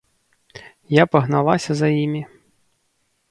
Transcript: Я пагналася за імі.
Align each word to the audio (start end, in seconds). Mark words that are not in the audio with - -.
Я 1.01 1.05
пагналася 1.15 1.71
за 1.81 1.87
імі. 2.03 2.21